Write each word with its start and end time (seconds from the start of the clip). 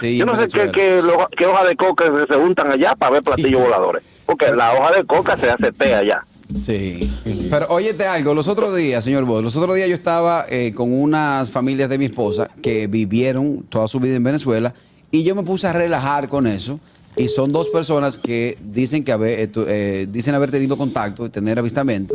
Sí, 0.00 0.16
Yo 0.16 0.26
no 0.26 0.32
sé 0.40 0.48
qué, 0.48 0.58
Venezuela. 0.58 0.72
qué, 0.72 1.02
lo- 1.02 1.28
qué 1.36 1.46
hoja 1.46 1.64
de 1.64 1.76
coca 1.76 2.04
se, 2.06 2.32
se 2.34 2.40
juntan 2.40 2.72
allá 2.72 2.94
para 2.96 3.12
ver 3.12 3.22
platillos 3.22 3.50
Sí. 3.60 3.66
voladores. 3.66 4.02
Porque 4.26 4.50
la 4.52 4.74
hoja 4.74 4.92
de 4.96 5.04
coca 5.04 5.36
se 5.36 5.50
hace 5.50 5.72
té 5.72 5.94
allá. 5.94 6.24
Sí. 6.54 7.12
Pero 7.50 7.66
óyete 7.68 8.06
algo, 8.06 8.34
los 8.34 8.48
otros 8.48 8.74
días, 8.74 9.04
señor 9.04 9.24
Bosch, 9.24 9.42
los 9.42 9.54
otros 9.56 9.76
días 9.76 9.88
yo 9.88 9.94
estaba 9.94 10.46
eh, 10.48 10.72
con 10.74 10.92
unas 10.92 11.50
familias 11.52 11.88
de 11.88 11.98
mi 11.98 12.06
esposa 12.06 12.50
que 12.62 12.86
vivieron 12.88 13.62
toda 13.68 13.86
su 13.86 14.00
vida 14.00 14.16
en 14.16 14.24
Venezuela 14.24 14.74
y 15.12 15.22
yo 15.22 15.34
me 15.36 15.42
puse 15.44 15.66
a 15.68 15.72
relajar 15.72 16.28
con 16.28 16.46
eso. 16.46 16.80
Y 17.16 17.28
son 17.28 17.52
dos 17.52 17.68
personas 17.70 18.18
que 18.18 18.56
dicen 18.64 19.04
que 19.04 19.12
haber, 19.12 19.40
eh, 19.40 19.50
eh, 19.68 20.06
dicen 20.10 20.34
haber 20.34 20.50
tenido 20.50 20.76
contacto 20.76 21.26
y 21.26 21.28
tener 21.28 21.58
avistamiento. 21.58 22.14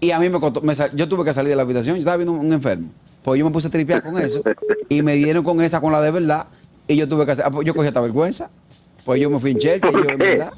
Y 0.00 0.12
a 0.12 0.18
mí 0.20 0.28
me, 0.28 0.38
costó- 0.38 0.60
me 0.62 0.74
yo 0.94 1.08
tuve 1.08 1.24
que 1.24 1.32
salir 1.34 1.50
de 1.50 1.56
la 1.56 1.62
habitación, 1.62 1.96
yo 1.96 2.00
estaba 2.00 2.16
viendo 2.18 2.32
un, 2.34 2.40
un 2.46 2.52
enfermo. 2.52 2.88
Pues 3.22 3.38
yo 3.38 3.44
me 3.44 3.50
puse 3.50 3.68
a 3.68 3.70
tripear 3.70 4.02
con 4.02 4.18
eso 4.18 4.42
y 4.88 5.02
me 5.02 5.14
dieron 5.16 5.44
con 5.44 5.60
esa, 5.60 5.80
con 5.80 5.92
la 5.92 6.00
de 6.00 6.10
verdad. 6.10 6.46
Y 6.88 6.96
yo 6.96 7.08
tuve 7.08 7.26
que 7.26 7.32
hacer, 7.32 7.44
ah, 7.46 7.50
pues 7.50 7.66
yo 7.66 7.74
cogí 7.74 7.86
esta 7.86 8.00
vergüenza. 8.00 8.50
Pues 9.04 9.20
yo 9.20 9.30
me 9.30 9.38
fui 9.38 9.52
en 9.52 9.58
cheque 9.58 9.88
y 9.88 9.92
yo, 9.92 10.10
en 10.10 10.18
verdad. 10.18 10.52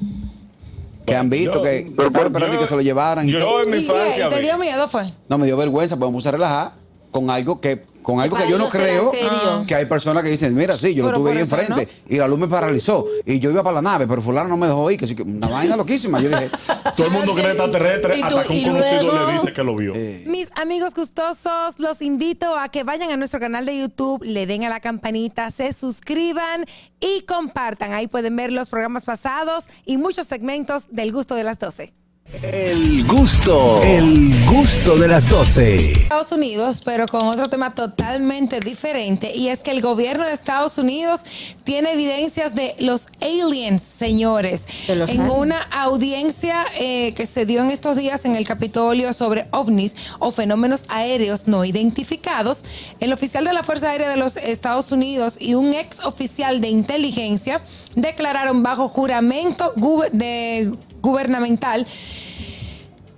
Que 1.05 1.15
han 1.15 1.29
visto 1.29 1.55
Yo- 1.55 1.61
que, 1.63 1.79
estaban 1.79 2.25
esperando 2.27 2.59
que 2.59 2.67
se 2.67 2.75
lo 2.75 2.81
llevaran. 2.81 3.27
y 3.27 3.31
todo. 3.31 3.41
Yo 3.41 3.61
en 3.63 3.69
mi 3.71 3.77
¿Y 3.77 3.87
qué? 3.87 3.93
infancia. 3.93 4.25
¿Y 4.25 4.29
te 4.29 4.39
dio 4.41 4.57
miedo 4.57 4.87
fue? 4.87 5.11
No 5.29 5.37
me 5.37 5.45
dio 5.45 5.57
vergüenza, 5.57 5.97
pues 5.97 6.09
me 6.09 6.15
puse 6.15 6.29
a 6.29 6.31
relajar 6.31 6.71
con 7.11 7.29
algo 7.29 7.59
que 7.59 7.83
con 8.01 8.19
algo 8.19 8.35
que 8.35 8.49
yo 8.49 8.57
no 8.57 8.67
creo 8.67 9.11
serio. 9.11 9.63
que 9.67 9.75
hay 9.75 9.85
personas 9.85 10.23
que 10.23 10.29
dicen, 10.29 10.55
mira, 10.55 10.75
sí, 10.75 10.95
yo 10.95 11.03
lo 11.03 11.09
Pero 11.09 11.19
tuve 11.19 11.29
por 11.45 11.59
ahí 11.59 11.65
enfrente 11.67 11.87
y 12.09 12.17
la 12.17 12.27
luz 12.27 12.39
me 12.39 12.47
paralizó 12.47 13.05
y 13.27 13.39
yo 13.39 13.51
iba 13.51 13.61
para 13.61 13.75
la 13.75 13.81
nave, 13.83 14.07
pero 14.07 14.23
fulano 14.23 14.49
no 14.49 14.57
me 14.57 14.65
dejó 14.65 14.89
ir, 14.89 14.97
que 14.99 15.21
una 15.21 15.47
vaina 15.47 15.75
loquísima. 15.75 16.19
Yo 16.19 16.29
dije, 16.29 16.49
Todo 16.95 17.07
el 17.07 17.13
mundo 17.13 17.33
cree 17.33 17.47
extraterrestre 17.47 18.17
Y 18.17 18.21
tú- 18.21 18.27
hasta 18.27 18.43
que 18.43 18.53
un 18.53 18.59
y 18.59 18.63
conocido 18.63 19.03
luego- 19.11 19.27
le 19.27 19.33
dice 19.33 19.53
que 19.53 19.63
lo 19.63 19.75
vio. 19.75 19.93
Mis 20.25 20.49
amigos 20.55 20.93
gustosos, 20.93 21.79
los 21.79 22.01
invito 22.01 22.55
a 22.57 22.69
que 22.69 22.83
vayan 22.83 23.11
a 23.11 23.17
nuestro 23.17 23.39
canal 23.39 23.65
de 23.65 23.77
YouTube, 23.79 24.23
le 24.23 24.45
den 24.45 24.63
a 24.65 24.69
la 24.69 24.79
campanita, 24.79 25.49
se 25.51 25.73
suscriban 25.73 26.65
y 26.99 27.21
compartan. 27.21 27.93
Ahí 27.93 28.07
pueden 28.07 28.35
ver 28.35 28.51
los 28.51 28.69
programas 28.69 29.05
pasados 29.05 29.65
y 29.85 29.97
muchos 29.97 30.27
segmentos 30.27 30.87
del 30.89 31.11
gusto 31.11 31.35
de 31.35 31.43
las 31.43 31.59
12. 31.59 31.93
El 32.33 33.05
gusto, 33.07 33.81
el 33.83 34.45
gusto 34.45 34.95
de 34.95 35.09
las 35.09 35.27
12. 35.27 35.75
Estados 35.75 36.31
Unidos, 36.31 36.81
pero 36.83 37.05
con 37.05 37.27
otro 37.27 37.49
tema 37.49 37.75
totalmente 37.75 38.61
diferente, 38.61 39.35
y 39.35 39.49
es 39.49 39.63
que 39.63 39.71
el 39.71 39.81
gobierno 39.81 40.25
de 40.25 40.31
Estados 40.31 40.77
Unidos 40.77 41.25
tiene 41.65 41.91
evidencias 41.91 42.55
de 42.55 42.75
los 42.79 43.07
aliens, 43.19 43.81
señores. 43.81 44.65
Los 44.87 45.09
en 45.09 45.21
aliens. 45.21 45.37
una 45.37 45.61
audiencia 45.73 46.65
eh, 46.79 47.13
que 47.15 47.25
se 47.25 47.45
dio 47.45 47.61
en 47.63 47.69
estos 47.69 47.97
días 47.97 48.23
en 48.23 48.37
el 48.37 48.45
Capitolio 48.45 49.11
sobre 49.11 49.47
ovnis 49.51 49.97
o 50.19 50.31
fenómenos 50.31 50.85
aéreos 50.87 51.47
no 51.47 51.65
identificados, 51.65 52.63
el 53.01 53.11
oficial 53.11 53.43
de 53.43 53.51
la 53.51 53.63
Fuerza 53.63 53.89
Aérea 53.89 54.09
de 54.09 54.17
los 54.17 54.37
Estados 54.37 54.93
Unidos 54.93 55.37
y 55.37 55.55
un 55.55 55.73
ex 55.73 55.99
oficial 56.05 56.61
de 56.61 56.69
inteligencia 56.69 57.59
declararon 57.95 58.63
bajo 58.63 58.87
juramento 58.87 59.73
de 60.13 60.71
gubernamental 61.01 61.85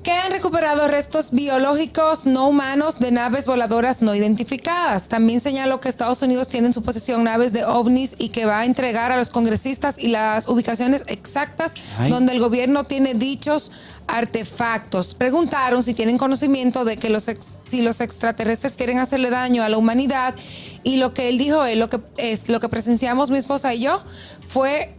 que 0.03 0.11
han 0.11 0.33
recuperado 0.33 0.85
restos 0.89 1.31
biológicos 1.31 2.25
no 2.25 2.49
humanos 2.49 2.99
de 2.99 3.13
naves 3.13 3.45
voladoras 3.45 4.01
no 4.01 4.13
identificadas. 4.13 5.07
También 5.07 5.39
señaló 5.39 5.79
que 5.79 5.87
Estados 5.87 6.21
Unidos 6.21 6.49
tiene 6.49 6.67
en 6.67 6.73
su 6.73 6.83
posesión 6.83 7.23
naves 7.23 7.53
de 7.53 7.63
ovnis 7.63 8.13
y 8.17 8.27
que 8.27 8.45
va 8.45 8.59
a 8.59 8.65
entregar 8.65 9.13
a 9.13 9.17
los 9.17 9.29
congresistas 9.29 9.97
y 9.97 10.09
las 10.09 10.49
ubicaciones 10.49 11.03
exactas 11.07 11.73
Ay. 11.97 12.11
donde 12.11 12.33
el 12.33 12.41
gobierno 12.41 12.83
tiene 12.83 13.13
dichos 13.13 13.71
artefactos. 14.07 15.13
Preguntaron 15.13 15.83
si 15.83 15.93
tienen 15.93 16.17
conocimiento 16.17 16.83
de 16.83 16.97
que 16.97 17.09
los 17.09 17.29
ex- 17.29 17.59
si 17.65 17.81
los 17.81 18.01
extraterrestres 18.01 18.75
quieren 18.75 18.99
hacerle 18.99 19.29
daño 19.29 19.63
a 19.63 19.69
la 19.69 19.77
humanidad 19.77 20.35
y 20.83 20.97
lo 20.97 21.13
que 21.13 21.29
él 21.29 21.37
dijo 21.37 21.63
es 21.63 21.77
lo 21.77 21.89
que 21.89 22.01
es 22.17 22.49
lo 22.49 22.59
que 22.59 22.67
presenciamos 22.67 23.31
mi 23.31 23.37
esposa 23.37 23.73
y 23.73 23.79
yo 23.81 24.03
fue 24.49 24.93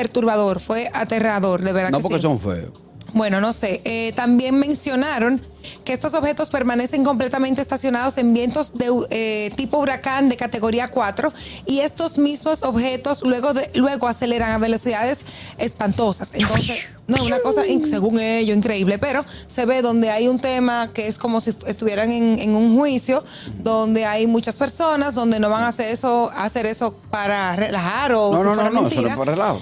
perturbador, 0.00 0.60
fue 0.60 0.90
aterrador, 0.94 1.60
de 1.60 1.72
verdad 1.74 1.90
no 1.90 1.98
que 1.98 2.02
porque 2.02 2.16
sí. 2.16 2.22
son 2.22 2.38
feos. 2.38 2.72
Bueno, 3.12 3.40
no 3.40 3.52
sé. 3.52 3.80
Eh, 3.84 4.12
también 4.14 4.58
mencionaron 4.58 5.42
que 5.84 5.92
estos 5.92 6.14
objetos 6.14 6.48
permanecen 6.50 7.04
completamente 7.04 7.60
estacionados 7.60 8.16
en 8.18 8.32
vientos 8.32 8.72
de 8.74 8.88
eh, 9.10 9.50
tipo 9.56 9.78
huracán 9.78 10.28
de 10.28 10.36
categoría 10.36 10.88
4 10.88 11.32
y 11.66 11.80
estos 11.80 12.18
mismos 12.18 12.62
objetos 12.62 13.22
luego 13.22 13.52
de, 13.52 13.70
luego 13.74 14.08
aceleran 14.08 14.52
a 14.52 14.58
velocidades 14.58 15.24
espantosas. 15.58 16.32
Entonces, 16.34 16.86
no, 17.08 17.22
una 17.24 17.40
cosa, 17.40 17.62
según 17.84 18.20
ello, 18.20 18.54
increíble, 18.54 18.98
pero 18.98 19.24
se 19.46 19.66
ve 19.66 19.82
donde 19.82 20.10
hay 20.10 20.28
un 20.28 20.38
tema 20.38 20.88
que 20.94 21.08
es 21.08 21.18
como 21.18 21.40
si 21.40 21.52
estuvieran 21.66 22.10
en, 22.12 22.38
en 22.38 22.54
un 22.54 22.76
juicio, 22.76 23.24
donde 23.62 24.06
hay 24.06 24.26
muchas 24.26 24.56
personas, 24.56 25.14
donde 25.14 25.40
no 25.40 25.50
van 25.50 25.64
a 25.64 25.68
hacer 25.68 25.90
eso, 25.90 26.30
hacer 26.36 26.66
eso 26.66 26.94
para 27.10 27.56
relajar 27.56 28.12
o 28.14 28.32
No, 28.32 28.38
si 28.38 28.44
no, 28.44 28.54
no, 28.54 28.70
no, 28.70 28.86
eso 28.86 29.02
no 29.02 29.08
es 29.08 29.16
por 29.16 29.26
relajo. 29.26 29.60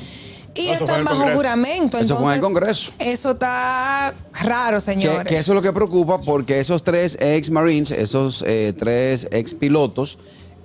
Y 0.59 0.69
eso 0.69 0.85
están 0.85 1.05
bajo 1.05 1.17
Congreso. 1.17 1.37
juramento. 1.37 1.99
Eso 1.99 2.17
fue 2.17 2.25
en 2.25 2.31
el 2.31 2.35
entonces, 2.37 2.43
Congreso. 2.43 2.93
Eso 2.99 3.31
está 3.33 4.15
raro, 4.43 4.77
Que, 4.79 4.81
señores. 4.81 5.27
que 5.27 5.39
eso 5.39 5.53
es 5.53 5.55
lo 5.55 5.63
que 5.63 5.73
preocupa 5.73 6.21
porque 6.21 6.61
esos 6.61 6.83
tres 6.85 7.17
ex 7.21 7.51
Marines, 7.51 7.91
esos 7.91 8.43
eh, 8.47 8.73
tres 8.79 9.29
ex 9.31 9.55
pilotos, 9.55 10.19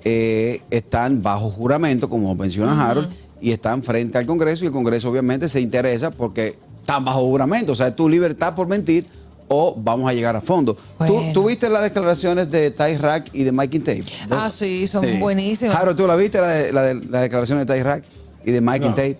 eh, 0.03 0.61
están 0.69 1.21
bajo 1.23 1.49
juramento, 1.49 2.09
como 2.09 2.33
menciona 2.35 2.89
Harold, 2.89 3.09
y 3.41 3.51
están 3.51 3.83
frente 3.83 4.17
al 4.17 4.25
Congreso 4.25 4.63
y 4.63 4.67
el 4.67 4.73
Congreso 4.73 5.09
obviamente 5.09 5.47
se 5.49 5.61
interesa 5.61 6.11
porque 6.11 6.57
están 6.79 7.05
bajo 7.05 7.21
juramento, 7.21 7.71
o 7.73 7.75
sea, 7.75 7.87
es 7.87 7.95
tu 7.95 8.09
libertad 8.09 8.55
por 8.55 8.67
mentir 8.67 9.05
o 9.49 9.75
vamos 9.77 10.09
a 10.09 10.13
llegar 10.13 10.35
a 10.35 10.41
fondo. 10.41 10.73
¿Tú, 10.75 10.79
Bueno. 10.97 11.33
tú 11.33 11.45
viste 11.45 11.69
las 11.69 11.83
declaraciones 11.83 12.49
de 12.49 12.71
Ty 12.71 12.97
Rack 12.97 13.29
y 13.33 13.43
de 13.43 13.51
Mike 13.51 13.79
Tape? 13.81 14.01
Ah, 14.31 14.49
sí, 14.49 14.87
son 14.87 15.05
buenísimas. 15.19 15.75
Harold, 15.75 15.97
¿tú 15.97 16.07
la 16.07 16.15
viste 16.15 16.39
la, 16.41 16.47
de, 16.47 16.71
la, 16.73 16.81
de- 16.83 16.95
la 16.95 17.21
declaración 17.21 17.59
de 17.59 17.65
Ty 17.65 17.83
Rack 17.83 18.03
y 18.45 18.51
de 18.51 18.61
Mike 18.61 18.79
No. 18.85 18.95
Tape? 18.95 19.17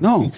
No. 0.00 0.30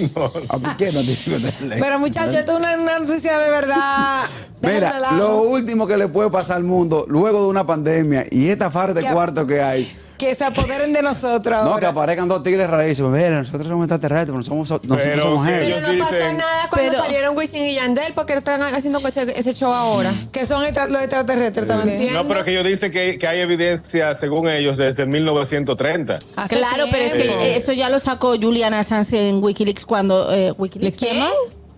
¿A 0.49 0.59
por 0.59 0.77
qué 0.77 0.93
noticia? 0.93 1.39
Pero 1.79 1.99
muchachos, 1.99 2.35
esto 2.35 2.53
es 2.53 2.59
una, 2.59 2.77
una 2.77 2.99
noticia 2.99 3.39
de 3.39 3.51
verdad. 3.51 4.25
Mira, 4.63 5.13
lo 5.13 5.43
último 5.43 5.87
que 5.87 5.97
le 5.97 6.09
puede 6.09 6.31
pasar 6.31 6.57
al 6.57 6.65
mundo 6.65 7.05
luego 7.09 7.43
de 7.43 7.49
una 7.49 7.67
pandemia 7.67 8.25
y 8.31 8.49
esta 8.49 8.71
farra 8.71 8.95
de 8.95 9.05
cuarto 9.05 9.47
que 9.47 9.61
hay. 9.61 9.93
Que 10.19 10.35
se 10.35 10.45
apoderen 10.45 10.93
de 10.93 11.01
nosotros 11.01 11.63
No, 11.65 11.77
que 11.77 11.87
aparezcan 11.87 12.27
dos 12.29 12.43
tigres 12.43 12.69
rarísimos. 12.69 13.13
Mira, 13.13 13.31
nosotros 13.39 13.69
somos 13.69 13.85
extraterrestres, 13.85 14.33
pero 14.33 14.43
somos, 14.43 14.69
nosotros 14.69 15.01
Pero 15.03 15.23
somos 15.23 15.49
ellos 15.49 15.79
Pero 15.81 15.93
no 15.93 16.05
pasó 16.05 16.15
dicen- 16.17 16.37
nada 16.37 16.69
cuando 16.71 16.91
Pero- 16.91 17.05
salieron 17.05 17.37
Wisin 17.37 17.63
y 17.67 17.75
Yandel 17.77 18.13
porque 18.15 18.35
están 18.35 18.61
haciendo 18.75 18.99
ese, 18.99 19.39
ese 19.39 19.55
show 19.55 19.73
ahora. 19.73 20.13
que 20.33 20.45
son 20.45 20.65
extra- 20.65 20.89
los 20.89 21.01
extraterrestres 21.01 21.67
también. 21.69 22.13
No, 22.13 22.27
pero 22.27 22.43
que 22.45 22.51
ellos 22.51 22.65
dicen 22.67 22.91
que, 22.91 23.17
que 23.17 23.27
hay 23.29 23.41
evidencia, 23.41 24.13
según 24.15 24.49
ellos, 24.49 24.77
desde 24.77 25.07
1930. 25.07 26.19
Hace 26.37 26.57
Claro, 26.57 26.87
pero 26.91 27.05
es 27.05 27.13
que 27.13 27.57
eso 27.57 27.73
ya 27.73 27.89
lo 27.89 28.01
sacó 28.01 28.31
Julian 28.37 28.75
Assange 28.75 29.29
en 29.29 29.43
Wikileaks 29.43 29.87
cuando... 29.87 30.33
Eh, 30.35 30.53
¿Wikileaks. 30.59 31.01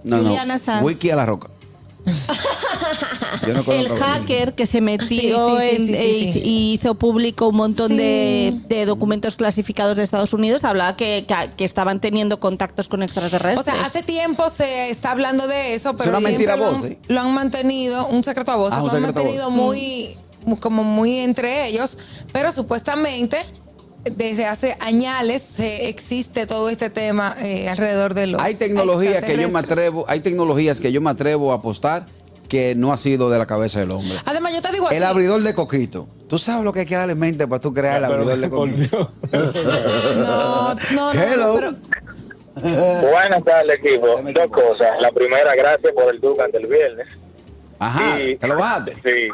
No, 0.03 0.17
no. 0.23 0.35
Assange. 0.55 0.83
Wiki 0.85 1.11
a 1.11 1.17
la 1.17 1.27
roca. 1.27 1.49
Yo 3.47 3.55
no 3.55 3.73
el 3.73 3.89
hacker 3.89 4.55
que 4.55 4.67
se 4.67 4.81
metió 4.81 5.09
Sí, 5.09 5.17
sí, 5.19 5.31
sí, 5.31 5.77
en- 5.77 5.87
sí, 5.87 5.95
sí, 5.95 6.29
e- 6.29 6.33
sí. 6.33 6.41
y 6.45 6.73
hizo 6.75 6.95
público 6.95 7.49
un 7.49 7.57
montón 7.57 7.89
Sí. 7.89 7.97
de, 7.97 8.61
de 8.69 8.87
documentos 8.87 9.37
clasificados 9.37 9.97
de 9.97 10.03
Estados 10.03 10.33
Unidos, 10.33 10.65
hablaba 10.65 10.97
que, 10.97 11.25
que- 11.27 11.51
que 11.57 11.65
estaban 11.65 12.01
teniendo 12.01 12.41
contactos 12.41 12.89
con 12.89 13.03
extraterrestres. 13.03 13.61
O 13.61 13.63
sea, 13.63 13.85
hace 13.85 14.03
tiempo 14.03 14.51
se 14.51 14.91
está 14.91 15.13
hablando 15.13 15.47
de 15.47 15.75
eso, 15.75 15.97
pero 15.97 16.11
una 16.11 16.19
siempre 16.19 16.33
mentira 16.33 16.55
a 16.55 16.57
lo, 16.57 16.73
voz, 16.73 16.85
han, 16.85 16.93
¿eh? 16.93 16.99
lo 17.09 17.21
han 17.21 17.33
mantenido, 17.35 18.07
un 18.09 18.25
secreto 18.25 18.53
a 18.53 18.57
voces, 18.57 18.79
Ah, 18.81 18.85
lo 18.85 18.91
han 18.93 19.03
mantenido 19.03 19.51
muy, 19.51 20.17
mu- 20.45 20.59
como 20.59 20.85
muy 20.85 21.19
entre 21.19 21.67
ellos, 21.67 21.99
pero 22.33 22.53
supuestamente 22.53 23.39
desde 24.05 24.47
hace 24.47 24.77
años 24.81 25.43
se 25.43 25.89
existe 25.89 26.47
todo 26.47 26.71
este 26.71 26.91
tema 26.91 27.37
eh, 27.41 27.69
alrededor 27.69 28.15
de 28.15 28.27
los 28.29 28.41
Hay 28.41 28.55
tecnologías 28.55 29.23
que 29.25 29.37
yo 29.37 29.49
me 29.51 29.59
atrevo, 29.59 30.05
hay 30.09 30.21
tecnologías 30.21 30.81
que 30.81 30.93
yo 30.93 31.01
me 31.01 31.11
atrevo 31.11 31.53
a 31.53 31.57
apostar 31.57 32.07
que 32.49 32.75
no 32.75 32.93
ha 32.93 32.97
sido 32.97 33.31
de 33.31 33.39
la 33.39 33.47
cabeza 33.47 33.79
del 33.79 33.93
hombre. 33.93 34.19
Además, 34.25 34.53
yo 34.53 34.61
te 34.61 34.73
digo 34.73 34.91
El 34.91 35.05
abridor 35.05 35.41
de 35.43 35.55
coquito. 35.55 36.09
¿Tú 36.29 36.37
sabes 36.37 36.65
lo 36.65 36.73
que 36.73 36.81
hay 36.81 36.87
que 36.87 36.97
darle 36.97 37.15
mente 37.15 37.47
para 37.47 37.61
tú 37.61 37.73
crear 37.73 37.99
el 37.99 38.05
abridor 38.07 38.39
de 38.39 38.51
coquito? 38.51 39.11
No, 40.17 40.75
no, 40.75 41.15
no, 41.15 41.23
Hello. 41.23 41.55
pero 41.55 43.11
Buenas 43.11 43.45
tardes, 43.45 43.79
equipo. 43.83 44.07
Dos 44.09 44.21
equipo. 44.23 44.51
cosas. 44.51 44.91
La 45.01 45.13
primera, 45.13 45.55
gracias 45.55 45.93
por 45.93 46.13
el 46.13 46.21
Dugan 46.21 46.51
del 46.51 46.67
viernes. 46.67 47.07
Ajá, 47.79 48.21
Y- 48.21 48.37
¿te 48.37 48.47
lo 48.49 48.57
bajaste? 48.59 48.95
Sí, 48.97 49.29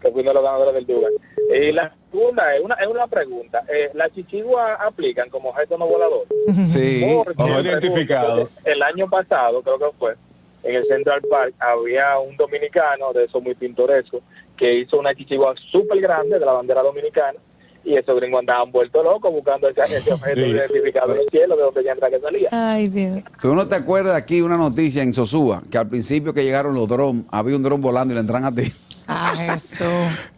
que 0.00 0.10
fui 0.10 0.22
uno 0.22 0.30
de 0.30 0.34
los 0.34 0.42
ganadores 0.42 0.74
del 0.74 0.86
Dugan. 0.86 1.12
Y 1.54 1.72
la 1.72 1.94
segunda 2.14 2.54
es 2.56 2.62
una, 2.62 2.74
es 2.74 2.86
una 2.86 3.06
pregunta. 3.06 3.62
Eh, 3.68 3.90
¿Las 3.94 4.12
chichiguas 4.14 4.78
aplican 4.80 5.28
como 5.30 5.50
objeto 5.50 5.76
no 5.76 5.86
volador? 5.86 6.26
Sí. 6.66 7.04
Porque 7.24 7.42
identificado. 7.62 8.48
El 8.64 8.82
año 8.82 9.08
pasado, 9.10 9.62
creo 9.62 9.78
que 9.78 9.86
fue, 9.98 10.14
en 10.62 10.76
el 10.76 10.86
Central 10.86 11.20
Park, 11.28 11.54
había 11.58 12.18
un 12.18 12.36
dominicano, 12.36 13.12
de 13.12 13.24
eso 13.24 13.40
muy 13.40 13.54
pintoresco, 13.54 14.20
que 14.56 14.72
hizo 14.80 14.98
una 14.98 15.14
chichigua 15.14 15.54
súper 15.70 16.00
grande 16.00 16.38
de 16.38 16.46
la 16.46 16.52
bandera 16.52 16.82
dominicana. 16.82 17.38
Y 17.86 17.96
esos 17.96 18.16
gringos 18.18 18.40
andaban 18.40 18.72
vueltos 18.72 19.04
locos 19.04 19.30
buscando 19.30 19.68
ese, 19.68 19.82
ese 19.82 20.10
objeto 20.14 20.40
Sí. 20.40 20.46
identificado 20.46 21.14
en 21.14 21.20
el 21.20 21.28
cielo 21.28 21.54
de 21.54 21.62
donde 21.64 21.84
ya 21.84 21.92
entra 21.92 22.08
que 22.08 22.18
salía. 22.18 22.48
ay 22.50 22.88
Dios. 22.88 23.18
¿Tú 23.42 23.54
no 23.54 23.68
te 23.68 23.74
acuerdas 23.74 24.14
aquí 24.16 24.40
una 24.40 24.56
noticia 24.56 25.02
en 25.02 25.12
Sosúa? 25.12 25.62
Que 25.70 25.76
al 25.76 25.88
principio 25.88 26.32
que 26.32 26.42
llegaron 26.44 26.74
los 26.74 26.88
drones, 26.88 27.24
había 27.30 27.56
un 27.56 27.62
dron 27.62 27.82
volando 27.82 28.12
y 28.12 28.14
le 28.14 28.20
entran 28.22 28.44
a 28.46 28.54
ti. 28.54 28.72
Ah, 29.06 29.34
Jesús. 29.36 29.88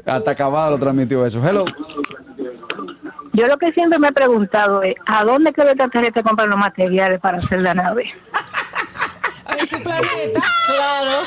Hasta 0.05 0.31
acabado 0.31 0.73
lo 0.73 0.79
transmitió 0.79 1.25
eso. 1.25 1.41
Hello. 1.47 1.65
Yo 3.33 3.47
lo 3.47 3.59
que 3.59 3.71
siempre 3.73 3.99
me 3.99 4.09
he 4.09 4.13
preguntado 4.13 4.83
es, 4.83 4.95
¿a 5.07 5.25
dónde 5.25 5.53
que 5.53 5.61
los 5.63 5.73
extraterrestres 5.73 6.25
compran 6.25 6.49
los 6.49 6.59
materiales 6.59 7.21
para 7.21 7.37
hacer 7.37 7.63
la 7.63 7.75
nave? 7.75 8.13
En 9.59 9.67
su 9.67 9.81
planeta. 9.81 10.41
Claro. 10.67 11.23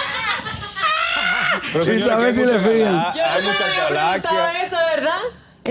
Pero, 1.74 1.84
Y 1.84 1.88
señora, 1.88 2.14
sabe 2.14 2.34
si 2.34 2.46
le 2.46 2.60
fían. 2.60 2.94
Yo 2.94 3.22
no 3.26 3.42
me 3.42 3.50
había 3.50 3.88
preguntado 3.88 4.48
eso, 4.64 4.78
¿verdad? 4.96 5.20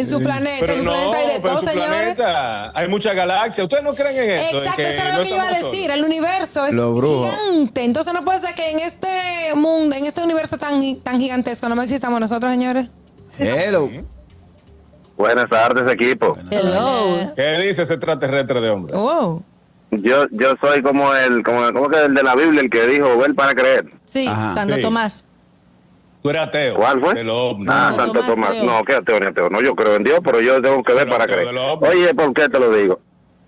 En 0.00 0.06
su 0.06 0.20
planeta. 0.22 0.56
Pero 0.60 0.72
en 0.72 0.78
su 0.80 0.84
no, 0.84 0.90
planeta 0.92 1.16
hay 1.18 1.26
de 1.34 1.40
todo, 1.40 1.60
su 1.60 1.66
señores. 1.66 1.90
planeta 1.90 2.72
hay 2.78 2.88
muchas 2.88 3.14
galaxias. 3.14 3.64
¿Ustedes 3.64 3.82
no 3.84 3.94
creen 3.94 4.16
en 4.16 4.30
esto? 4.38 4.58
Exacto, 4.58 4.82
eso 4.82 5.00
era 5.02 5.10
no 5.12 5.18
lo 5.18 5.24
que 5.24 5.30
iba 5.30 5.42
a 5.42 5.48
decir. 5.48 5.62
solos? 5.90 5.96
El 5.98 6.04
universo 6.04 6.66
es 6.66 6.74
gigante. 6.74 7.84
Entonces 7.84 8.14
no 8.14 8.24
puede 8.24 8.40
ser 8.40 8.54
que 8.54 8.70
en 8.70 8.80
este 8.80 9.08
mundo, 9.56 9.96
en 9.96 10.04
este 10.04 10.22
universo 10.22 10.56
tan, 10.58 10.96
tan 11.00 11.18
gigantesco, 11.20 11.68
no 11.68 11.76
me 11.76 11.84
existamos 11.84 12.20
nosotros, 12.20 12.52
señores. 12.52 12.86
Hello. 13.38 13.88
Buenas 15.16 15.48
tardes, 15.50 15.90
equipo. 15.92 16.36
Hello. 16.50 17.32
¿Qué 17.34 17.58
dice 17.58 17.82
ese 17.82 17.94
extraterrestre 17.94 18.60
de 18.60 18.70
hombre? 18.70 18.92
Oh. 18.96 19.42
Yo 19.90 20.26
yo 20.32 20.54
soy 20.60 20.82
como 20.82 21.14
el 21.14 21.42
como, 21.42 21.72
como 21.72 21.88
que 21.88 22.04
el 22.04 22.14
de 22.14 22.22
la 22.22 22.34
Biblia, 22.36 22.60
el 22.60 22.70
que 22.70 22.86
dijo, 22.86 23.16
ver 23.16 23.34
para 23.34 23.54
creer. 23.54 23.86
Sí, 24.06 24.26
Ajá. 24.26 24.54
Santo 24.54 24.76
Sí. 24.76 24.82
Tomás. 24.82 25.24
Tú 26.22 26.30
eres 26.30 26.42
ateo. 26.42 26.74
¿Cuál 26.74 27.00
fue? 27.00 27.14
De 27.14 27.24
los. 27.24 27.54
Ah, 27.68 27.90
No, 27.90 27.96
Santo 27.96 28.20
Tomás, 28.24 28.50
creo. 28.50 28.64
No, 28.64 28.84
que 28.84 28.94
ateo 28.94 29.20
ni 29.20 29.26
ateo. 29.26 29.50
No, 29.50 29.60
yo 29.60 29.74
creo 29.74 29.96
en 29.96 30.04
Dios, 30.04 30.20
pero 30.24 30.40
yo 30.40 30.60
tengo 30.60 30.82
que 30.82 30.92
ver 30.92 31.04
Pero 31.04 31.16
para 31.16 31.26
creer. 31.32 31.54
Oye, 31.80 32.14
¿por 32.14 32.32
qué 32.34 32.48
te 32.48 32.58
lo 32.58 32.72
digo? 32.72 33.00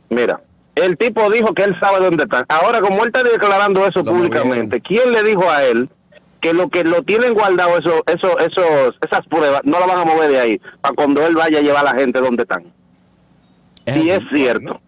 Mira, 0.08 0.40
el 0.74 0.96
tipo 0.96 1.30
dijo 1.30 1.52
que 1.54 1.64
él 1.64 1.76
sabe 1.80 2.04
dónde 2.04 2.24
están. 2.24 2.44
Ahora, 2.48 2.80
como 2.80 3.02
él 3.02 3.08
está 3.12 3.22
declarando 3.22 3.86
eso 3.86 4.04
públicamente, 4.04 4.80
¿quién 4.80 5.12
le 5.12 5.22
dijo 5.22 5.48
a 5.50 5.64
él 5.64 5.88
que 6.40 6.54
lo 6.54 6.68
que 6.68 6.84
lo 6.84 7.02
tienen 7.02 7.34
guardado, 7.34 7.76
eso, 7.76 8.02
eso, 8.06 8.38
esos, 8.38 8.96
esas 9.04 9.26
pruebas, 9.28 9.60
no 9.64 9.78
la 9.78 9.86
van 9.86 9.98
a 9.98 10.04
mover 10.04 10.30
de 10.30 10.40
ahí 10.40 10.60
para 10.80 10.94
cuando 10.94 11.26
él 11.26 11.34
vaya 11.34 11.58
a 11.58 11.62
llevar 11.62 11.86
a 11.86 11.92
la 11.92 12.00
gente 12.00 12.20
donde 12.20 12.44
están? 12.44 12.64
Es 13.84 13.94
Si 13.94 14.10
es 14.10 14.22
cierto. 14.32 14.80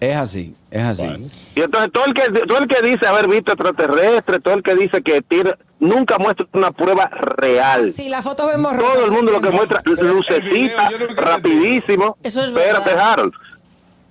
Es 0.00 0.16
así. 0.16 0.54
Es 0.70 0.82
así. 0.82 1.06
Bueno. 1.06 1.26
Y 1.54 1.60
entonces 1.60 1.92
todo 1.92 2.04
el 2.06 2.14
que 2.14 2.22
todo 2.46 2.58
el 2.58 2.66
que 2.68 2.80
dice 2.82 3.06
haber 3.06 3.28
visto 3.28 3.52
extraterrestres, 3.52 4.42
todo 4.42 4.54
el 4.54 4.62
que 4.62 4.74
dice 4.74 5.02
que 5.02 5.20
tira, 5.20 5.58
nunca 5.78 6.16
muestra 6.18 6.46
una 6.52 6.70
prueba 6.70 7.06
real. 7.36 7.92
Sí, 7.92 8.08
la 8.08 8.22
foto 8.22 8.46
vemos. 8.46 8.76
Todo 8.76 9.04
el 9.04 9.10
mundo 9.10 9.30
lo 9.32 9.40
que 9.42 9.50
muestra 9.50 9.82
lucecita, 9.84 10.88
video, 10.88 11.08
nunca 11.08 11.20
rapidísimo. 11.22 12.16
Eso 12.22 12.40
es 12.42 12.48
Espérate, 12.48 12.90
verdad. 12.90 13.12
Harold. 13.12 13.32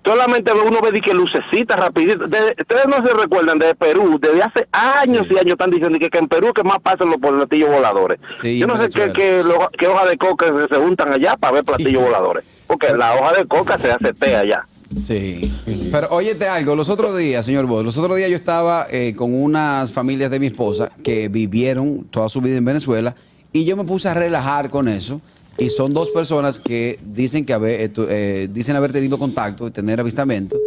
Solamente 0.05 0.51
uno 0.53 0.79
ve 0.81 1.01
que 1.01 1.13
lucecita, 1.13 1.75
rapidito. 1.75 2.25
De- 2.27 2.55
ustedes 2.59 2.85
no 2.87 3.05
se 3.05 3.13
recuerdan 3.13 3.59
de 3.59 3.75
Perú, 3.75 4.17
desde 4.19 4.41
hace 4.41 4.67
años 4.71 5.27
Sí. 5.27 5.33
y 5.33 5.37
años 5.39 5.51
están 5.53 5.71
diciendo 5.71 5.99
que, 5.99 6.09
que 6.09 6.17
en 6.19 6.27
Perú 6.27 6.53
que 6.53 6.63
más 6.63 6.79
pasan 6.79 7.09
los 7.09 7.17
platillos 7.17 7.69
voladores. 7.69 8.19
Sí, 8.35 8.57
Yo 8.59 8.65
no 8.65 8.77
sé 8.81 8.89
qué, 8.89 9.11
qué, 9.11 9.43
qué 9.77 9.87
hoja 9.87 10.05
de 10.05 10.17
coca 10.17 10.47
se, 10.47 10.73
se 10.73 10.81
juntan 10.81 11.11
allá 11.13 11.35
para 11.35 11.53
ver 11.53 11.63
platillos 11.65 12.01
voladores. 12.03 12.45
Porque 12.65 12.93
la 12.93 13.15
hoja 13.15 13.33
de 13.33 13.45
coca 13.47 13.77
se 13.77 13.91
hace 13.91 14.13
té 14.13 14.35
allá. 14.35 14.65
Sí. 14.95 15.51
Pero 15.91 16.07
óyete 16.09 16.47
algo, 16.47 16.75
los 16.75 16.89
otros 16.89 17.15
días, 17.17 17.45
señor 17.45 17.65
Vos, 17.67 17.83
los 17.85 17.97
otros 17.97 18.17
días 18.17 18.29
yo 18.29 18.35
estaba 18.35 18.87
eh, 18.91 19.13
con 19.15 19.33
unas 19.33 19.91
familias 19.93 20.31
de 20.31 20.39
mi 20.39 20.47
esposa 20.47 20.91
que 21.03 21.27
vivieron 21.29 22.05
toda 22.05 22.27
su 22.29 22.41
vida 22.41 22.57
en 22.57 22.65
Venezuela 22.65 23.15
y 23.53 23.65
yo 23.65 23.77
me 23.77 23.83
puse 23.83 24.09
a 24.09 24.13
relajar 24.13 24.69
con 24.69 24.87
eso. 24.87 25.21
Y 25.57 25.69
son 25.69 25.93
dos 25.93 26.09
personas 26.11 26.59
que 26.59 26.97
dicen 27.13 27.45
que 27.45 27.51
haber, 27.53 27.81
eh, 27.81 27.91
eh, 28.09 28.49
dicen 28.51 28.75
haber 28.77 28.93
tenido 28.93 29.19
contacto 29.19 29.67
y 29.67 29.71
tener 29.71 29.99
avistamiento. 29.99 30.57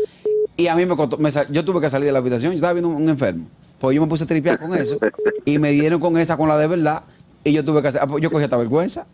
Y 0.57 0.67
a 0.67 0.77
mí 0.77 0.85
me, 0.85 0.95
costó- 0.97 1.17
me 1.19 1.31
yo 1.51 1.65
tuve 1.65 1.81
que 1.81 1.89
salir 1.89 2.07
de 2.07 2.13
la 2.13 2.19
habitación, 2.19 2.53
yo 2.53 2.57
estaba 2.57 2.75
viendo 2.75 2.91
un, 2.91 2.97
un 3.03 3.09
enfermo. 3.09 3.47
Pues 3.79 3.97
yo 3.97 4.03
me 4.03 4.07
puse 4.09 4.25
a 4.25 4.27
tripear 4.27 4.61
con 4.61 4.75
eso 4.79 4.99
y 5.47 5.59
me 5.59 5.71
dieron 5.73 5.99
con 5.99 6.17
esa, 6.19 6.37
con 6.37 6.49
la 6.49 6.59
de 6.59 6.67
verdad. 6.69 7.03
Y 7.43 7.53
yo 7.53 7.65
tuve 7.65 7.81
que 7.83 7.89
hacer, 7.89 8.03
ah, 8.05 8.07
pues 8.07 8.23
yo 8.23 8.31
cogí 8.31 8.45
esta 8.45 8.57
vergüenza. 8.59 9.07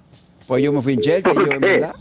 Pues 0.49 0.62
yo 0.62 0.72
me 0.72 0.82
fui 0.82 0.94
en 0.94 1.00
cheque 1.00 1.31
y 1.31 1.34
yo, 1.34 1.52
en 1.52 1.60
verdad. 1.60 1.94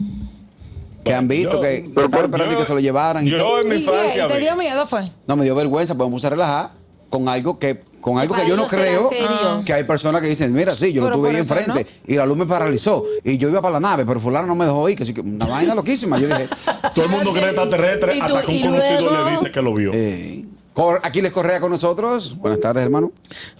Que 1.07 1.13
han 1.15 1.27
visto 1.27 1.51
Yo- 1.53 1.61
que, 1.61 1.85
pero 1.93 2.05
estaban 2.05 2.25
esperando 2.25 2.53
yo- 2.53 2.59
que 2.59 2.65
se 2.65 2.73
lo 2.73 2.79
llevaran. 2.79 3.25
y 3.27 3.31
todo. 3.31 3.39
Yo 3.39 3.59
en 3.61 3.69
mi 3.69 3.75
¿Y 3.77 3.85
qué? 3.85 4.21
¿Y 4.23 4.27
te 4.27 4.39
dio 4.39 4.55
miedo 4.55 4.85
fue? 4.85 5.09
No, 5.27 5.35
me 5.35 5.43
dio 5.45 5.55
vergüenza, 5.55 5.95
pues 5.95 6.09
me 6.09 6.13
puse 6.13 6.27
a 6.27 6.29
relajar 6.31 6.69
con 7.09 7.29
algo 7.29 7.57
que, 7.57 7.79
con 8.01 8.17
algo 8.19 8.35
que 8.35 8.45
yo 8.47 8.55
no 8.57 8.67
creo 8.67 9.09
serio. 9.09 9.63
que 9.65 9.73
hay 9.73 9.83
personas 9.85 10.21
que 10.21 10.27
dicen, 10.27 10.53
mira, 10.53 10.75
sí, 10.75 10.91
yo 10.91 11.01
Pero 11.03 11.15
lo 11.15 11.21
tuve 11.21 11.29
ahí 11.29 11.37
enfrente 11.37 11.87
y 12.05 12.15
la 12.15 12.25
luz 12.25 12.37
me 12.37 12.45
paralizó 12.45 13.03
y 13.23 13.37
yo 13.37 13.47
iba 13.49 13.61
para 13.61 13.73
la 13.73 13.79
nave, 13.79 14.05
pero 14.05 14.19
fulano 14.19 14.45
no 14.47 14.55
me 14.55 14.65
dejó 14.65 14.89
ir, 14.89 14.97
que 14.97 15.13
que 15.13 15.21
una 15.21 15.45
vaina 15.45 15.73
loquísima. 15.73 16.19
Yo 16.19 16.27
dije, 16.27 16.47
Todo 16.93 17.05
el 17.05 17.11
mundo 17.11 17.31
cree 17.31 17.45
extraterrestre 17.45 18.19
hasta 18.21 18.41
que 18.41 18.51
un 18.51 18.61
conocido 18.61 19.09
luego- 19.09 19.25
le 19.25 19.31
dice 19.31 19.51
que 19.51 19.61
lo 19.61 19.73
vio. 19.73 19.91
eh, 19.93 20.43
Cor- 20.77 20.99
Aquiles 21.01 21.31
Correa 21.31 21.59
con 21.59 21.71
nosotros. 21.71 22.37
Buenas 22.37 22.59
tardes, 22.61 22.83
hermano. 22.83 23.11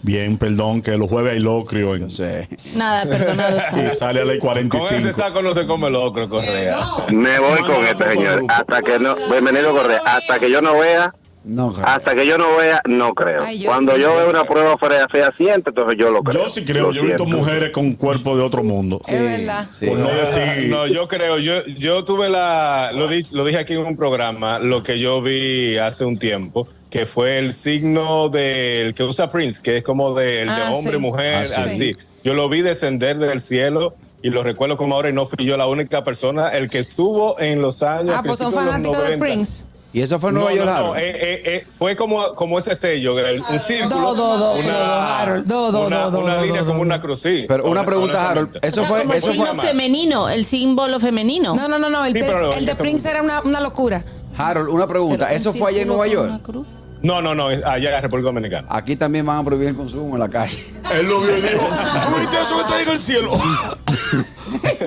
Bien, 0.02 0.38
perdón, 0.38 0.80
que 0.82 0.92
los 0.96 1.08
jueves 1.10 1.32
hay 1.32 1.40
locrio 1.40 1.96
en- 1.96 2.02
No 2.02 2.10
sé. 2.10 2.48
Nada, 2.76 3.04
perdonado 3.06 3.58
y 3.58 3.90
sale 3.90 4.20
a 4.20 4.24
ley 4.24 4.38
Con 4.38 4.56
ese 4.56 4.68
45. 4.68 5.20
saco 5.20 5.42
no 5.42 5.52
se 5.52 5.66
come 5.66 5.90
locro, 5.90 6.28
Correa. 6.28 6.78
Me 7.12 7.40
voy 7.40 7.58
con 7.62 7.84
este 7.84 8.12
señor. 8.12 8.44
Hasta 8.48 8.82
que 8.82 9.00
no, 9.00 9.16
bienvenido 9.32 9.72
Correa, 9.72 10.00
hasta 10.04 10.38
que 10.38 10.48
yo 10.48 10.62
no 10.62 10.78
vea, 10.78 11.12
No, 11.48 11.72
Correa. 11.72 11.94
hasta 11.94 12.14
que 12.14 12.26
yo 12.26 12.36
no 12.36 12.56
vea, 12.58 12.82
no 12.86 13.14
creo. 13.14 13.42
Ay, 13.42 13.58
yo 13.60 13.70
Cuando 13.70 13.94
sí. 13.94 14.02
yo 14.02 14.14
veo 14.16 14.28
una 14.28 14.44
prueba 14.44 14.76
fehaciente, 15.10 15.70
entonces 15.70 15.96
yo 15.98 16.10
lo 16.10 16.22
creo. 16.22 16.42
Yo 16.44 16.48
sí 16.50 16.64
creo, 16.64 16.88
Lo 16.88 16.92
yo 16.92 17.02
he 17.02 17.06
visto 17.06 17.24
mujeres 17.24 17.70
con 17.70 17.94
cuerpo 17.94 18.36
de 18.36 18.42
otro 18.42 18.62
mundo. 18.62 19.00
Es 19.08 19.20
verdad. 19.20 19.66
Sí. 19.70 19.86
Por 19.86 19.98
no 19.98 20.08
Ah, 20.08 20.14
decir. 20.14 20.68
No, 20.70 20.86
yo 20.86 21.08
creo, 21.08 21.38
yo, 21.38 21.64
yo 21.66 22.04
tuve 22.04 22.28
la, 22.28 22.90
lo, 22.92 23.08
di- 23.08 23.26
lo 23.32 23.44
dije 23.46 23.58
aquí 23.58 23.72
en 23.72 23.78
un 23.80 23.96
programa, 23.96 24.58
lo 24.58 24.82
que 24.82 24.98
yo 24.98 25.22
vi 25.22 25.78
hace 25.78 26.04
un 26.04 26.18
tiempo, 26.18 26.68
que 26.90 27.06
fue 27.06 27.38
el 27.38 27.54
signo 27.54 28.28
del 28.28 28.94
que 28.94 29.02
usa 29.04 29.30
Prince, 29.30 29.62
que 29.62 29.78
es 29.78 29.82
como 29.82 30.14
del 30.14 30.48
de 30.48 30.52
Ah, 30.54 30.72
hombre, 30.74 30.92
sí. 30.92 30.98
mujer, 30.98 31.34
Ah, 31.56 31.62
sí. 31.64 31.70
así. 31.70 31.96
Yo 32.24 32.34
lo 32.34 32.48
vi 32.50 32.60
descender 32.62 33.16
del 33.18 33.40
cielo 33.40 33.94
y 34.22 34.30
lo 34.30 34.42
recuerdo 34.42 34.76
como 34.76 34.96
ahora 34.96 35.08
y 35.08 35.12
no 35.12 35.26
fui 35.26 35.44
yo 35.46 35.56
la 35.56 35.66
única 35.66 36.02
persona, 36.04 36.48
el 36.50 36.68
que 36.68 36.80
estuvo 36.80 37.38
en 37.40 37.62
los 37.62 37.82
años. 37.82 38.14
Ah, 38.18 38.22
pues 38.24 38.38
son 38.38 38.52
fanáticos 38.52 38.96
de 38.98 39.16
90. 39.16 39.24
Prince. 39.24 39.64
Y 39.90 40.02
eso 40.02 40.20
fue 40.20 40.28
en 40.30 40.34
Nueva 40.34 40.50
No, 40.50 40.56
York. 40.56 40.66
no, 40.68 40.72
no, 40.72 40.78
Harold? 40.92 40.98
eh, 41.00 41.10
eh, 41.16 41.42
eh, 41.46 41.66
fue 41.78 41.96
como, 41.96 42.34
como 42.34 42.58
ese 42.58 42.76
sello, 42.76 43.18
el- 43.18 43.40
un 43.40 43.60
círculo. 43.60 44.14
Do, 44.14 44.14
do, 44.14 44.36
do, 44.38 44.52
una, 44.56 44.78
do, 44.78 44.84
Harold, 45.00 45.46
do, 45.46 45.72
do, 45.72 45.86
una, 45.86 46.02
do, 46.04 46.10
do, 46.10 46.18
una 46.20 46.36
do, 46.36 46.42
línea 46.44 46.60
do, 46.60 46.66
como 46.66 46.78
do. 46.80 46.82
una 46.84 47.00
cruz, 47.00 47.22
sí. 47.22 47.46
Pero 47.48 47.64
una 47.64 47.84
pregunta, 47.86 48.30
Harold. 48.30 48.58
Eso 48.62 48.82
O 48.82 48.84
sea, 48.84 48.88
fue, 48.88 49.00
como 49.02 49.14
eso 49.14 49.30
el 49.30 49.36
fue. 49.38 49.66
femenino, 49.68 50.28
el 50.28 50.44
símbolo 50.44 51.00
femenino. 51.00 51.54
No, 51.56 51.68
no, 51.68 51.78
no, 51.78 51.88
no. 51.88 52.04
El, 52.04 52.12
Sí, 52.12 52.18
de, 52.20 52.50
el 52.58 52.66
de 52.66 52.74
Prince 52.74 53.08
era 53.08 53.22
una, 53.22 53.40
una 53.40 53.60
locura. 53.60 54.04
Harold, 54.36 54.68
una 54.68 54.86
pregunta. 54.86 55.24
Pero 55.26 55.36
¿Eso 55.36 55.54
fue 55.54 55.70
allá 55.70 55.80
en 55.82 55.88
Nueva 55.88 56.06
York? 56.06 56.42
cruz. 56.42 56.66
No, 57.00 57.22
no, 57.22 57.32
no, 57.34 57.46
allá 57.46 57.96
en 57.96 58.02
República 58.02 58.26
Dominicana. 58.26 58.66
Aquí 58.70 58.96
también 58.96 59.24
van 59.24 59.38
a 59.38 59.44
prohibir 59.44 59.68
el 59.68 59.76
consumo 59.76 60.14
en 60.16 60.20
la 60.20 60.28
calle. 60.28 60.58
Él 60.94 61.06
lo 61.08 61.20
vio 61.20 61.38
y 61.38 61.40
dijo: 61.40 61.60
¿Tú 61.64 62.20
viste 62.20 62.36
eso 62.42 62.56
que 62.56 62.60
está 62.62 62.74
ahí 62.76 62.82
en 62.82 62.88
el 62.90 62.98
cielo? 62.98 63.30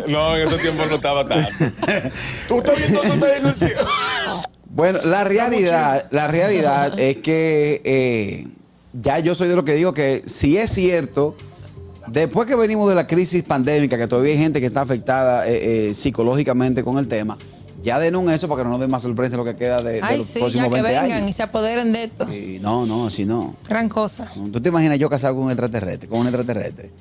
No, 0.07 0.35
en 0.35 0.47
esos 0.47 0.59
tiempos 0.59 0.89
no 0.89 0.95
estaba 0.95 1.27
tanto. 1.27 1.47
¿Tú 2.47 2.57
estás 2.59 2.77
viendo 2.77 3.03
eso 3.03 3.11
que 3.11 3.15
está 3.19 3.25
ahí 3.27 3.37
en 3.39 3.47
el 3.47 3.53
cielo? 3.55 3.81
Bueno, 4.73 4.99
la 5.03 5.23
realidad, 5.23 6.07
la 6.11 6.27
realidad 6.27 6.97
es 6.99 7.17
que 7.17 7.81
eh, 7.83 8.47
ya 8.93 9.19
yo 9.19 9.35
soy 9.35 9.49
de 9.49 9.55
lo 9.55 9.65
que 9.65 9.75
digo 9.75 9.93
que 9.93 10.23
si 10.25 10.57
es 10.57 10.71
cierto, 10.71 11.35
después 12.07 12.47
que 12.47 12.55
venimos 12.55 12.87
de 12.87 12.95
la 12.95 13.05
crisis 13.05 13.43
pandémica, 13.43 13.97
que 13.97 14.07
todavía 14.07 14.31
hay 14.31 14.37
gente 14.37 14.61
que 14.61 14.65
está 14.65 14.81
afectada 14.81 15.47
eh, 15.47 15.89
eh, 15.89 15.93
psicológicamente 15.93 16.83
con 16.83 16.97
el 16.97 17.07
tema, 17.07 17.37
ya 17.83 17.99
denon 17.99 18.29
eso 18.29 18.47
para 18.47 18.61
que 18.61 18.63
no 18.63 18.71
nos 18.71 18.79
den 18.79 18.89
más 18.89 19.01
sorpresa 19.01 19.35
lo 19.35 19.43
que 19.43 19.55
queda 19.55 19.81
de, 19.81 19.93
de 19.93 20.01
Ay, 20.03 20.19
los 20.19 20.27
sí, 20.27 20.35
ya 20.35 20.39
próximos 20.41 20.73
que 20.73 20.81
20 20.81 21.01
vengan 21.01 21.27
y 21.27 21.33
se 21.33 21.43
apoderen 21.43 21.91
de 21.91 22.03
esto. 22.03 22.31
Y 22.31 22.59
no, 22.59 22.85
no, 22.85 23.09
si 23.09 23.25
no. 23.25 23.55
Gran 23.67 23.89
cosa. 23.89 24.31
¿Tú 24.51 24.61
te 24.61 24.69
imaginas 24.69 24.99
yo 24.99 25.09
casado 25.09 25.35
con 25.35 25.45
un 25.45 25.51
extraterrestre? 25.51 26.07
Con 26.07 26.19
un 26.19 26.27
extraterrestre. 26.27 26.91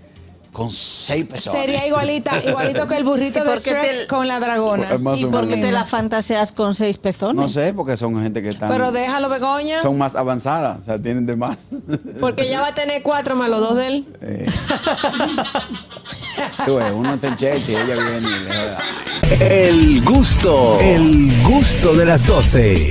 Con 0.52 0.72
seis 0.72 1.26
personas. 1.26 1.60
Sería 1.60 1.86
igualita, 1.86 2.42
igualito 2.44 2.86
que 2.88 2.96
el 2.96 3.04
burrito 3.04 3.38
¿Y 3.44 3.48
de 3.48 3.56
Shrek 3.56 4.00
te- 4.00 4.06
con 4.08 4.26
la 4.26 4.40
dragona. 4.40 4.98
Más 4.98 5.18
¿Y 5.20 5.26
por 5.26 5.46
qué 5.48 5.56
te 5.56 5.70
la 5.70 5.84
fantaseas 5.84 6.50
con 6.50 6.74
seis 6.74 6.98
pezones? 6.98 7.36
No 7.36 7.48
sé, 7.48 7.72
porque 7.72 7.96
son 7.96 8.20
gente 8.20 8.42
que 8.42 8.48
están. 8.48 8.68
Pero 8.68 8.90
déjalo, 8.90 9.28
Begoña. 9.28 9.80
Son 9.80 9.96
más 9.96 10.16
avanzadas, 10.16 10.80
o 10.80 10.82
sea, 10.82 11.00
tienen 11.00 11.24
de 11.26 11.36
más. 11.36 11.58
Porque 12.20 12.48
ya 12.48 12.60
va 12.60 12.68
a 12.68 12.74
tener 12.74 13.02
cuatro 13.02 13.36
más 13.36 13.48
los 13.48 13.60
dos 13.60 13.76
de 13.76 13.86
él. 13.86 14.06
Eh. 14.22 14.46
Tú 16.64 16.76
ves, 16.76 16.92
uno 16.94 17.14
está 17.14 17.28
en 17.28 17.36
y 17.40 17.44
ella 17.46 17.84
viene 17.84 18.28
y 18.28 18.44
le 18.44 18.54
da. 18.54 18.78
El 19.40 20.04
gusto, 20.04 20.78
el 20.80 21.42
gusto 21.44 21.94
de 21.94 22.04
las 22.04 22.26
12. 22.26 22.90